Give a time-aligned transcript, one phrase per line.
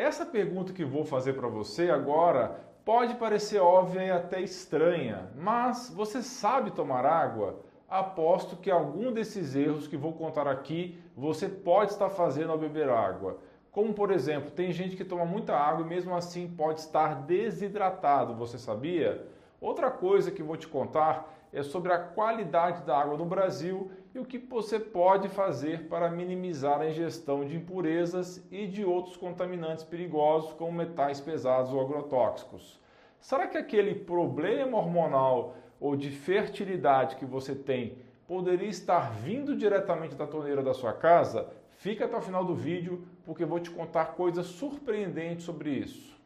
[0.00, 5.92] Essa pergunta que vou fazer para você agora pode parecer óbvia e até estranha, mas
[5.94, 7.60] você sabe tomar água?
[7.86, 12.88] Aposto que algum desses erros que vou contar aqui você pode estar fazendo ao beber
[12.88, 13.40] água.
[13.70, 18.34] Como por exemplo, tem gente que toma muita água e mesmo assim pode estar desidratado,
[18.34, 19.28] você sabia?
[19.60, 24.18] Outra coisa que vou te contar é sobre a qualidade da água no Brasil e
[24.18, 29.84] o que você pode fazer para minimizar a ingestão de impurezas e de outros contaminantes
[29.84, 32.80] perigosos, como metais pesados ou agrotóxicos.
[33.18, 40.14] Será que aquele problema hormonal ou de fertilidade que você tem poderia estar vindo diretamente
[40.14, 41.48] da torneira da sua casa?
[41.72, 46.19] Fica até o final do vídeo porque vou te contar coisas surpreendentes sobre isso.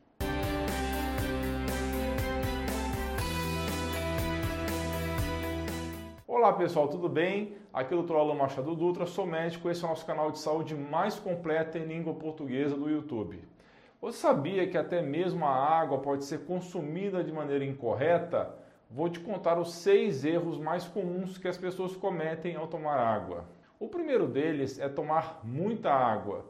[6.45, 7.57] Olá pessoal, tudo bem?
[7.73, 8.17] Aqui é o Dr.
[8.17, 11.87] Alan Machado Dutra, sou médico, esse é o nosso canal de saúde mais completo em
[11.87, 13.43] língua portuguesa do YouTube.
[13.99, 18.55] Você sabia que até mesmo a água pode ser consumida de maneira incorreta?
[18.91, 23.47] Vou te contar os seis erros mais comuns que as pessoas cometem ao tomar água.
[23.81, 26.45] O primeiro deles é tomar muita água.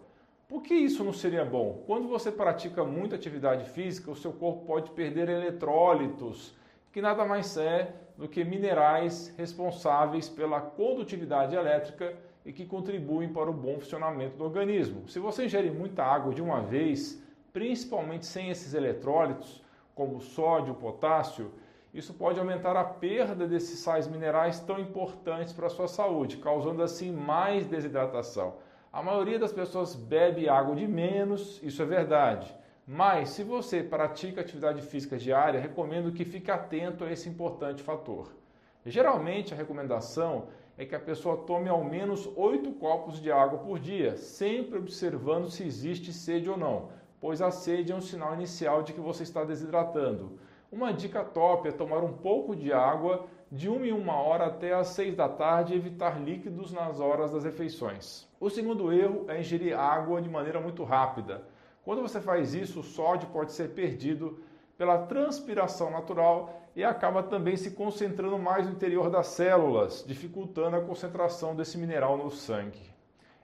[0.48, 1.84] Por que isso não seria bom?
[1.86, 6.52] Quando você pratica muita atividade física, o seu corpo pode perder eletrólitos,
[6.90, 13.50] que nada mais é do que minerais responsáveis pela condutividade elétrica e que contribuem para
[13.50, 15.08] o bom funcionamento do organismo.
[15.08, 19.62] Se você ingere muita água de uma vez, principalmente sem esses eletrólitos,
[19.94, 21.52] como sódio, potássio,
[21.92, 26.82] isso pode aumentar a perda desses sais minerais tão importantes para a sua saúde, causando
[26.82, 28.56] assim mais desidratação.
[28.92, 32.54] A maioria das pessoas bebe água de menos, isso é verdade
[32.86, 38.30] mas, se você pratica atividade física diária, recomendo que fique atento a esse importante fator.
[38.84, 43.78] Geralmente, a recomendação é que a pessoa tome ao menos 8 copos de água por
[43.78, 46.90] dia, sempre observando se existe sede ou não,
[47.20, 50.38] pois a sede é um sinal inicial de que você está desidratando.
[50.70, 54.74] Uma dica top é tomar um pouco de água de uma em uma hora até
[54.74, 58.28] às 6 da tarde e evitar líquidos nas horas das refeições.
[58.40, 61.46] O segundo erro é ingerir água de maneira muito rápida.
[61.84, 64.38] Quando você faz isso, o sódio pode ser perdido
[64.76, 70.80] pela transpiração natural e acaba também se concentrando mais no interior das células, dificultando a
[70.80, 72.92] concentração desse mineral no sangue.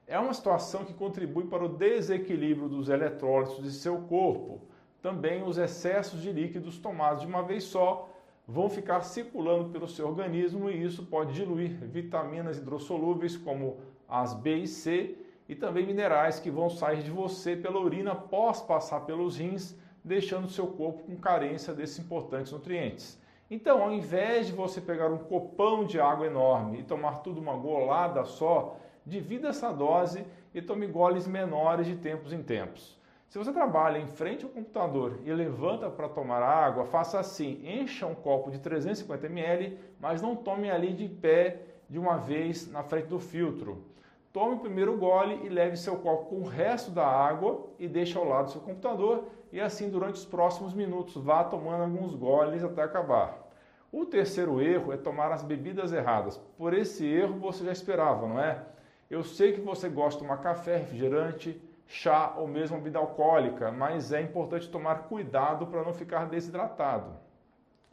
[0.07, 4.63] É uma situação que contribui para o desequilíbrio dos eletrólitos de seu corpo.
[5.01, 8.09] Também os excessos de líquidos tomados de uma vez só
[8.49, 13.77] vão ficar circulando pelo seu organismo e isso pode diluir vitaminas hidrossolúveis como
[14.09, 15.17] as B e C
[15.51, 20.49] e também minerais que vão sair de você pela urina após passar pelos rins, deixando
[20.49, 23.21] seu corpo com carência desses importantes nutrientes.
[23.51, 27.57] Então, ao invés de você pegar um copão de água enorme e tomar tudo uma
[27.57, 30.25] golada só, divida essa dose
[30.55, 32.97] e tome goles menores de tempos em tempos.
[33.29, 38.07] Se você trabalha em frente ao computador e levanta para tomar água, faça assim: encha
[38.07, 42.85] um copo de 350 ml, mas não tome ali de pé de uma vez na
[42.85, 43.90] frente do filtro.
[44.33, 48.17] Tome o primeiro gole e leve seu copo com o resto da água e deixe
[48.17, 52.63] ao lado do seu computador e assim durante os próximos minutos vá tomando alguns goles
[52.63, 53.51] até acabar.
[53.91, 56.37] O terceiro erro é tomar as bebidas erradas.
[56.57, 58.63] Por esse erro você já esperava, não é?
[59.11, 64.13] Eu sei que você gosta de tomar café, refrigerante, chá ou mesmo bebida alcoólica, mas
[64.13, 67.11] é importante tomar cuidado para não ficar desidratado.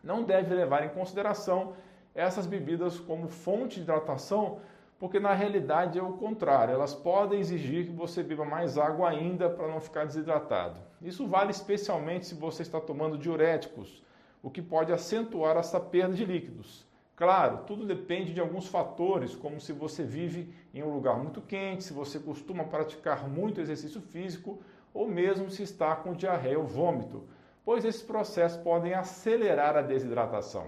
[0.03, 1.73] Não deve levar em consideração
[2.13, 4.59] essas bebidas como fonte de hidratação
[4.99, 9.49] porque na realidade é o contrário, elas podem exigir que você beba mais água ainda
[9.49, 10.79] para não ficar desidratado.
[11.01, 14.03] Isso vale especialmente se você está tomando diuréticos,
[14.41, 16.85] o que pode acentuar essa perda de líquidos.
[17.15, 21.83] Claro, tudo depende de alguns fatores, como se você vive em um lugar muito quente,
[21.83, 24.59] se você costuma praticar muito exercício físico
[24.93, 27.23] ou mesmo se está com diarreia ou vômito,
[27.65, 30.67] pois esses processos podem acelerar a desidratação.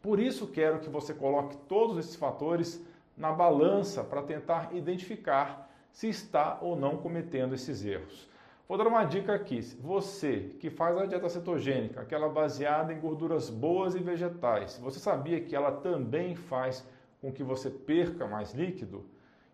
[0.00, 2.85] Por isso, quero que você coloque todos esses fatores
[3.16, 8.28] na balança para tentar identificar se está ou não cometendo esses erros.
[8.68, 9.60] Vou dar uma dica aqui.
[9.80, 15.40] Você que faz a dieta cetogênica, aquela baseada em gorduras boas e vegetais, você sabia
[15.40, 16.86] que ela também faz
[17.20, 19.06] com que você perca mais líquido?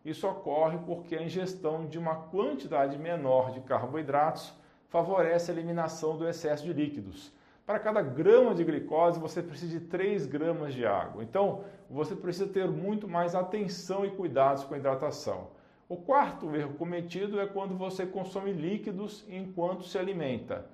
[0.05, 4.53] Isso ocorre porque a ingestão de uma quantidade menor de carboidratos
[4.89, 7.33] favorece a eliminação do excesso de líquidos.
[7.65, 11.23] Para cada grama de glicose, você precisa de 3 gramas de água.
[11.23, 15.49] Então, você precisa ter muito mais atenção e cuidados com a hidratação.
[15.89, 20.67] O quarto erro cometido é quando você consome líquidos enquanto se alimenta.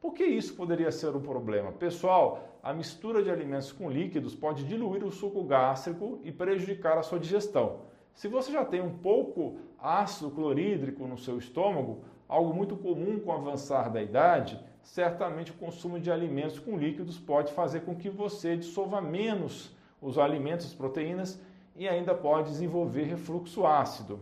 [0.00, 1.72] Por que isso poderia ser um problema?
[1.72, 7.02] Pessoal, a mistura de alimentos com líquidos pode diluir o suco gástrico e prejudicar a
[7.02, 7.80] sua digestão.
[8.14, 13.30] Se você já tem um pouco ácido clorídrico no seu estômago, algo muito comum com
[13.30, 18.08] o avançar da idade, certamente o consumo de alimentos com líquidos pode fazer com que
[18.08, 21.40] você dissolva menos os alimentos, as proteínas
[21.74, 24.20] e ainda pode desenvolver refluxo ácido.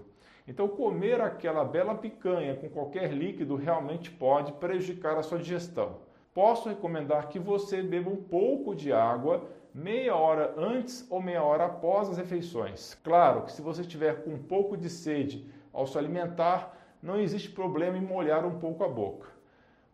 [0.48, 5.98] Então, comer aquela bela picanha com qualquer líquido realmente pode prejudicar a sua digestão.
[6.32, 11.66] Posso recomendar que você beba um pouco de água meia hora antes ou meia hora
[11.66, 12.94] após as refeições.
[13.04, 17.50] Claro que se você estiver com um pouco de sede ao se alimentar, não existe
[17.50, 19.33] problema em molhar um pouco a boca.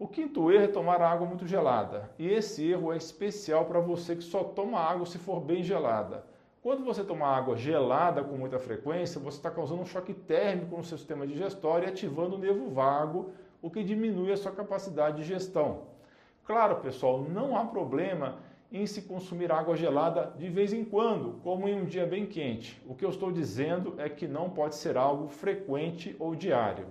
[0.00, 4.16] O quinto erro é tomar água muito gelada, e esse erro é especial para você
[4.16, 6.24] que só toma água se for bem gelada.
[6.62, 10.82] Quando você toma água gelada com muita frequência, você está causando um choque térmico no
[10.82, 13.28] seu sistema digestório e ativando o nervo vago,
[13.60, 15.82] o que diminui a sua capacidade de digestão.
[16.46, 18.38] Claro, pessoal, não há problema
[18.72, 22.82] em se consumir água gelada de vez em quando, como em um dia bem quente.
[22.88, 26.86] O que eu estou dizendo é que não pode ser algo frequente ou diário.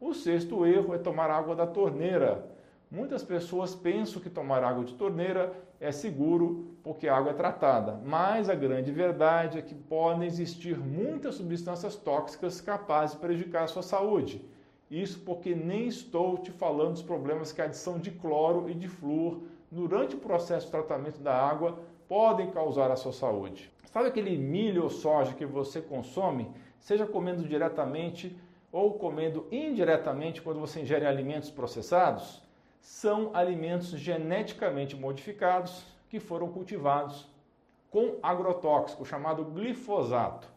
[0.00, 2.46] O sexto erro é tomar água da torneira.
[2.90, 8.00] Muitas pessoas pensam que tomar água de torneira é seguro porque a água é tratada,
[8.02, 13.68] mas a grande verdade é que podem existir muitas substâncias tóxicas capazes de prejudicar a
[13.68, 14.42] sua saúde.
[14.90, 18.88] Isso porque nem estou te falando dos problemas que a adição de cloro e de
[18.88, 23.70] flúor durante o processo de tratamento da água podem causar à sua saúde.
[23.92, 28.34] Sabe aquele milho ou soja que você consome, seja comendo diretamente
[28.72, 32.42] ou comendo indiretamente quando você ingere alimentos processados?
[32.80, 37.28] são alimentos geneticamente modificados que foram cultivados
[37.90, 40.48] com agrotóxico chamado glifosato,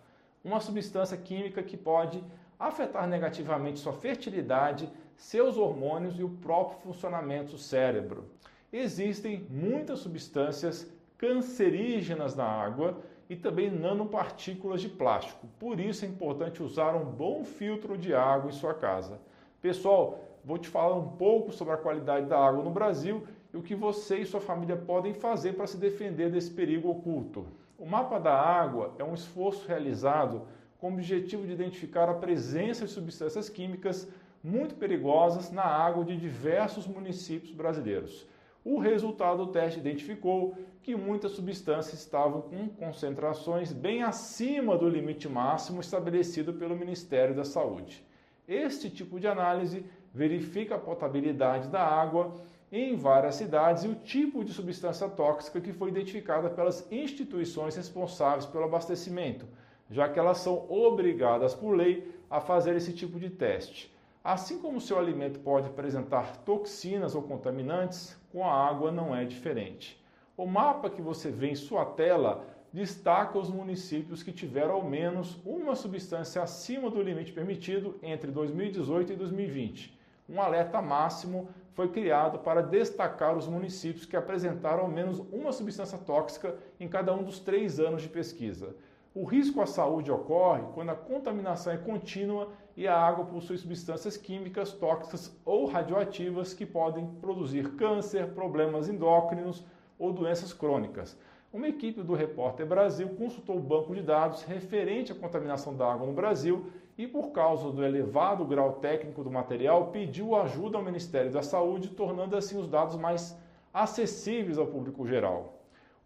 [0.44, 2.24] uma substância química que pode
[2.60, 8.30] afetar negativamente sua fertilidade, seus hormônios e o próprio funcionamento do cérebro.
[8.72, 12.98] Existem muitas substâncias cancerígenas na água
[13.30, 15.48] e também nanopartículas de plástico.
[15.60, 19.20] Por isso é importante usar um bom filtro de água em sua casa.
[19.62, 23.24] Pessoal, vou te falar um pouco sobre a qualidade da água no Brasil
[23.54, 27.46] e o que você e sua família podem fazer para se defender desse perigo oculto.
[27.78, 30.42] O mapa da água é um esforço realizado
[30.80, 34.08] com o objetivo de identificar a presença de substâncias químicas
[34.44, 38.28] muito perigosas na água de diversos municípios brasileiros.
[38.66, 45.28] O resultado do teste identificou que muitas substâncias estavam com concentrações bem acima do limite
[45.28, 48.06] máximo estabelecido pelo Ministério da Saúde.
[48.48, 52.34] Este tipo de análise verifica a potabilidade da água
[52.72, 58.46] em várias cidades e o tipo de substância tóxica que foi identificada pelas instituições responsáveis
[58.46, 59.46] pelo abastecimento,
[59.92, 63.93] já que elas são obrigadas por lei a fazer esse tipo de teste.
[64.24, 69.26] Assim como o seu alimento pode apresentar toxinas ou contaminantes, com a água não é
[69.26, 70.02] diferente.
[70.38, 75.38] O mapa que você vê em sua tela destaca os municípios que tiveram ao menos
[75.46, 82.40] uma substância acima do limite permitido entre 2018 e 2020 um alerta máximo foi criado
[82.40, 87.40] para destacar os municípios que apresentaram ao menos uma substância tóxica em cada um dos
[87.40, 88.76] três anos de pesquisa.
[89.16, 94.18] O risco à saúde ocorre quando a contaminação é contínua e a água possui substâncias
[94.18, 99.64] químicas tóxicas ou radioativas que podem produzir câncer, problemas endócrinos
[100.00, 101.16] ou doenças crônicas.
[101.54, 106.08] Uma equipe do Repórter Brasil consultou o banco de dados referente à contaminação da água
[106.08, 106.66] no Brasil
[106.98, 111.90] e, por causa do elevado grau técnico do material, pediu ajuda ao Ministério da Saúde,
[111.90, 113.38] tornando assim os dados mais
[113.72, 115.53] acessíveis ao público geral.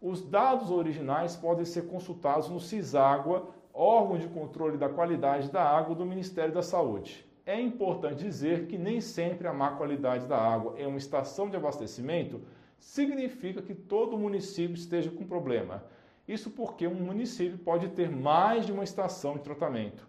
[0.00, 5.92] Os dados originais podem ser consultados no CISÁGUA, órgão de controle da qualidade da água
[5.92, 7.26] do Ministério da Saúde.
[7.44, 11.56] É importante dizer que nem sempre a má qualidade da água em uma estação de
[11.56, 12.40] abastecimento
[12.78, 15.82] significa que todo município esteja com problema.
[16.28, 20.06] Isso porque um município pode ter mais de uma estação de tratamento.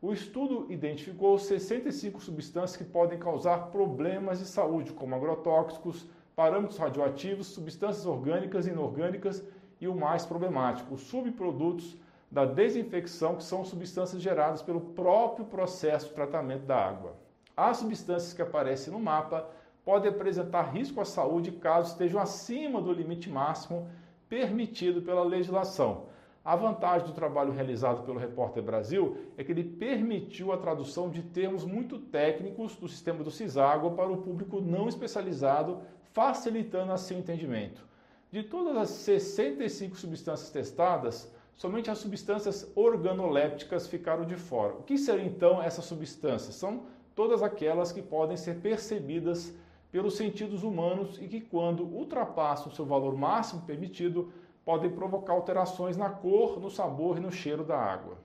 [0.00, 7.48] O estudo identificou 65 substâncias que podem causar problemas de saúde, como agrotóxicos, parâmetros radioativos,
[7.48, 9.44] substâncias orgânicas e inorgânicas
[9.80, 11.96] e o mais problemático, os subprodutos
[12.30, 17.14] da desinfecção, que são substâncias geradas pelo próprio processo de tratamento da água.
[17.56, 19.46] As substâncias que aparecem no mapa
[19.84, 23.88] podem apresentar risco à saúde caso estejam acima do limite máximo
[24.28, 26.06] permitido pela legislação.
[26.44, 31.22] A vantagem do trabalho realizado pelo Repórter Brasil é que ele permitiu a tradução de
[31.22, 37.18] termos muito técnicos do sistema do CISÁGUA para o público não especializado, facilitando assim o
[37.18, 37.84] entendimento.
[38.30, 44.74] De todas as 65 substâncias testadas, somente as substâncias organolépticas ficaram de fora.
[44.74, 46.54] O que seriam então essas substâncias?
[46.54, 49.54] São todas aquelas que podem ser percebidas
[49.90, 54.32] pelos sentidos humanos e que, quando ultrapassam seu valor máximo permitido,
[54.64, 58.16] podem provocar alterações na cor, no sabor e no cheiro da água.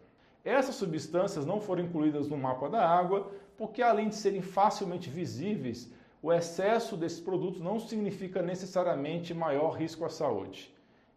[0.45, 5.91] Essas substâncias não foram incluídas no mapa da água porque além de serem facilmente visíveis,
[6.27, 10.69] o excesso desses produtos não significa necessariamente maior risco à saúde.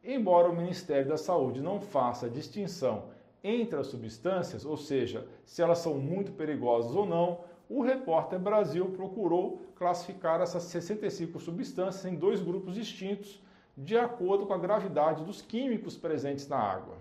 [0.05, 3.07] Embora o Ministério da Saúde não faça distinção
[3.43, 8.87] entre as substâncias, ou seja, se elas são muito perigosas ou não, o Repórter Brasil
[8.91, 13.43] procurou classificar essas 65 substâncias em dois grupos distintos,
[13.77, 16.95] de acordo com a gravidade dos químicos presentes na água.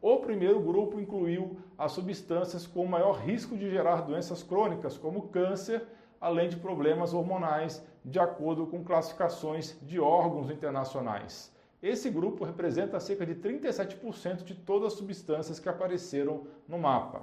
[0.00, 5.84] O primeiro grupo incluiu as substâncias com maior risco de gerar doenças crônicas, como câncer,
[6.20, 11.54] além de problemas hormonais, de acordo com classificações de órgãos internacionais.
[11.82, 17.22] Esse grupo representa cerca de 37% de todas as substâncias que apareceram no mapa.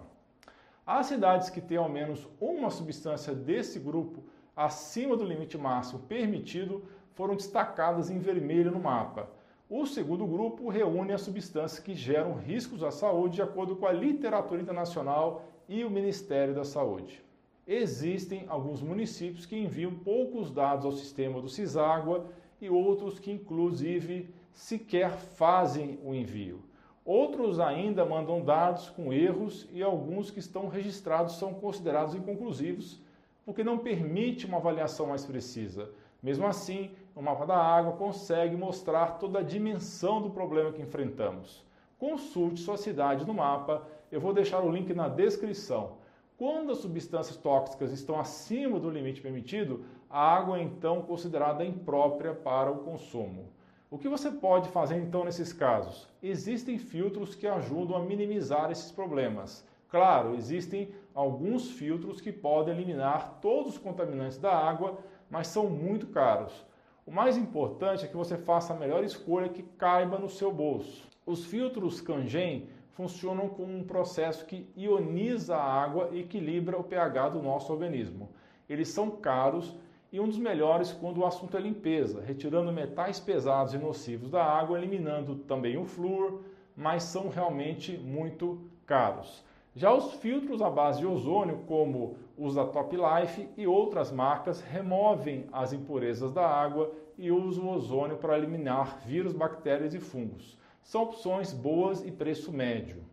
[0.86, 4.24] As cidades que têm ao menos uma substância desse grupo
[4.56, 6.84] acima do limite máximo permitido
[7.14, 9.30] foram destacadas em vermelho no mapa.
[9.70, 13.92] O segundo grupo reúne as substâncias que geram riscos à saúde de acordo com a
[13.92, 17.23] literatura internacional e o Ministério da Saúde.
[17.68, 22.26] Existem alguns municípios que enviam poucos dados ao sistema do Ciságua
[22.60, 26.62] e outros que, inclusive, sequer fazem o envio.
[27.06, 33.02] Outros ainda mandam dados com erros e alguns que estão registrados são considerados inconclusivos,
[33.46, 35.90] porque não permite uma avaliação mais precisa.
[36.22, 41.66] Mesmo assim, o mapa da água consegue mostrar toda a dimensão do problema que enfrentamos.
[42.00, 46.03] Consulte sua cidade no mapa, eu vou deixar o link na descrição.
[46.38, 52.34] Quando as substâncias tóxicas estão acima do limite permitido, a água é então considerada imprópria
[52.34, 53.52] para o consumo.
[53.90, 56.08] O que você pode fazer então nesses casos?
[56.22, 59.64] Existem filtros que ajudam a minimizar esses problemas.
[59.88, 64.98] Claro, existem alguns filtros que podem eliminar todos os contaminantes da água,
[65.30, 66.66] mas são muito caros.
[67.06, 71.08] O mais importante é que você faça a melhor escolha que caiba no seu bolso.
[71.26, 77.30] Os filtros Kangen funcionam como um processo que ioniza a água e equilibra o pH
[77.30, 78.30] do nosso organismo.
[78.70, 79.76] Eles são caros
[80.12, 84.44] e um dos melhores quando o assunto é limpeza, retirando metais pesados e nocivos da
[84.44, 86.42] água, eliminando também o flúor,
[86.76, 89.44] mas são realmente muito caros.
[89.76, 94.62] Já os filtros à base de ozônio, como os da Top Life e outras marcas,
[94.62, 100.56] removem as impurezas da água e usam o ozônio para eliminar vírus, bactérias e fungos.
[100.84, 103.04] São opções boas e preço médio.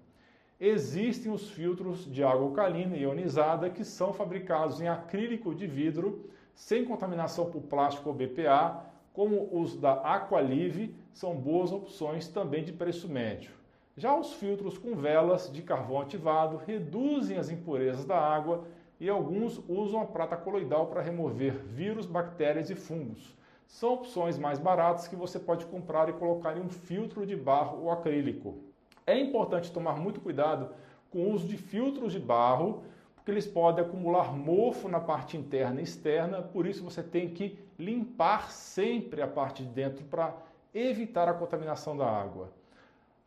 [0.58, 6.84] Existem os filtros de água alcalina ionizada que são fabricados em acrílico de vidro sem
[6.84, 8.84] contaminação por plástico ou BPA,
[9.14, 13.52] como os da Aqualive, são boas opções também de preço médio.
[13.96, 18.64] Já os filtros com velas de carvão ativado reduzem as impurezas da água
[18.98, 23.34] e alguns usam a prata coloidal para remover vírus, bactérias e fungos.
[23.70, 27.84] São opções mais baratas que você pode comprar e colocar em um filtro de barro
[27.84, 28.58] ou acrílico.
[29.06, 30.70] É importante tomar muito cuidado
[31.08, 32.82] com o uso de filtros de barro
[33.14, 37.58] porque eles podem acumular mofo na parte interna e externa, por isso você tem que
[37.78, 40.34] limpar sempre a parte de dentro para
[40.74, 42.50] evitar a contaminação da água.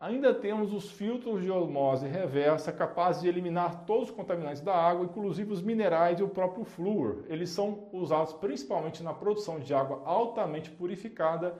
[0.04, 5.06] Ainda temos os filtros de osmose reversa capazes de eliminar todos os contaminantes da água,
[5.06, 7.24] inclusive os minerais e o próprio flúor.
[7.26, 11.54] Eles são usados principalmente na produção de água altamente purificada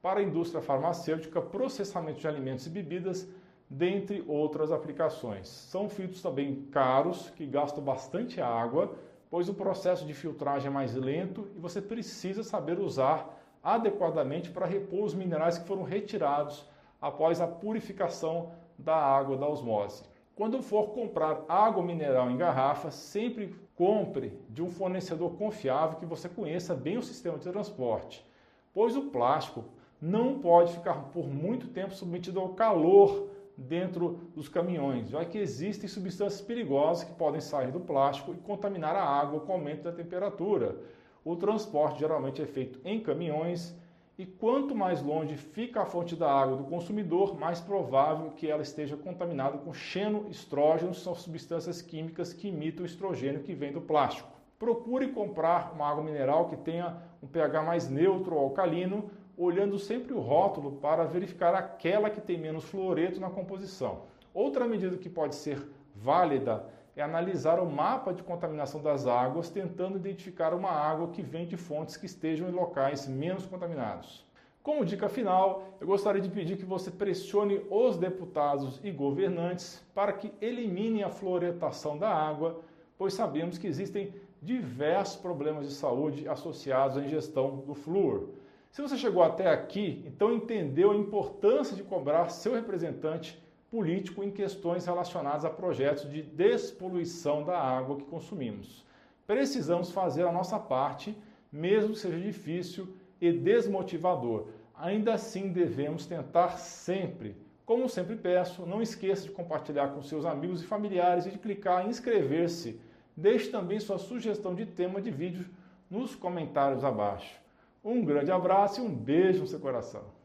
[0.00, 3.28] para a indústria farmacêutica, processamento de alimentos e bebidas,
[3.68, 5.46] dentre outras aplicações.
[5.46, 8.94] São filtros também caros, que gastam bastante água,
[9.30, 14.64] pois o processo de filtragem é mais lento e você precisa saber usar adequadamente para
[14.64, 16.66] repor os minerais que foram retirados
[17.00, 20.04] após a purificação da água da osmose.
[20.34, 26.28] Quando for comprar água mineral em garrafa, sempre compre de um fornecedor confiável que você
[26.28, 28.24] conheça bem o sistema de transporte,
[28.72, 29.64] pois o plástico
[30.00, 35.88] não pode ficar por muito tempo submetido ao calor dentro dos caminhões, já que existem
[35.88, 39.92] substâncias perigosas que podem sair do plástico e contaminar a água com o aumento da
[39.92, 40.76] temperatura.
[41.22, 43.76] O transporte geralmente é feito em caminhões
[44.20, 48.60] e quanto mais longe fica a fonte da água do consumidor, mais provável que ela
[48.60, 54.28] esteja contaminada com xenoestrógenos, são substâncias químicas que imitam o estrogênio que vem do plástico.
[54.58, 60.12] Procure comprar uma água mineral que tenha um pH mais neutro ou alcalino, olhando sempre
[60.12, 64.02] o rótulo para verificar aquela que tem menos fluoreto na composição.
[64.34, 66.66] Outra medida que pode ser válida
[66.96, 71.56] é analisar o mapa de contaminação das águas, tentando identificar uma água que vem de
[71.56, 74.24] fontes que estejam em locais menos contaminados.
[74.62, 80.12] Como dica final, eu gostaria de pedir que você pressione os deputados e governantes para
[80.12, 82.60] que eliminem a fluoretação da água,
[82.98, 88.28] pois sabemos que existem diversos problemas de saúde associados à ingestão do flúor.
[88.70, 94.30] Se você chegou até aqui, então entendeu a importância de cobrar seu representante político em
[94.30, 98.84] questões relacionadas a projetos de despoluição da água que consumimos.
[99.26, 101.16] precisamos fazer a nossa parte,
[101.52, 102.88] mesmo que seja difícil
[103.20, 104.48] e desmotivador.
[104.74, 107.36] Ainda assim, devemos tentar sempre.
[107.64, 111.86] Como sempre peço, não esqueça de compartilhar com seus amigos e familiares e de clicar
[111.86, 112.80] em inscrever-se.
[113.16, 115.46] Deixe também sua sugestão de tema de vídeo
[115.88, 117.40] nos comentários abaixo.
[117.84, 120.19] Um grande abraço e um beijo no seu coração.